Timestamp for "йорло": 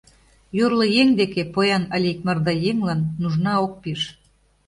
0.57-0.85